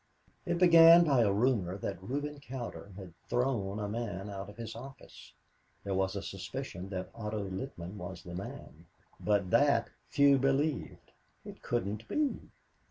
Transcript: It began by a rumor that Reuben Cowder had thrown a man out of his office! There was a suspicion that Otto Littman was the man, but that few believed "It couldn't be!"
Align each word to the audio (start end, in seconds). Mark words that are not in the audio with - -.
It 0.47 0.57
began 0.57 1.03
by 1.03 1.19
a 1.21 1.31
rumor 1.31 1.77
that 1.77 2.01
Reuben 2.01 2.39
Cowder 2.39 2.91
had 2.97 3.13
thrown 3.29 3.77
a 3.77 3.87
man 3.87 4.31
out 4.31 4.49
of 4.49 4.57
his 4.57 4.75
office! 4.75 5.31
There 5.83 5.93
was 5.93 6.15
a 6.15 6.23
suspicion 6.23 6.89
that 6.89 7.11
Otto 7.13 7.47
Littman 7.47 7.97
was 7.97 8.23
the 8.23 8.33
man, 8.33 8.87
but 9.19 9.51
that 9.51 9.91
few 10.09 10.39
believed 10.39 11.11
"It 11.45 11.61
couldn't 11.61 12.07
be!" 12.07 12.49